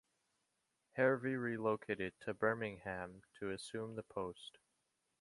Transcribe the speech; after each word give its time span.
Hervey 0.93 1.35
relocated 1.35 2.13
to 2.21 2.33
Birmingham 2.33 3.21
to 3.39 3.51
assume 3.51 3.93
the 3.95 4.01
post. 4.01 4.57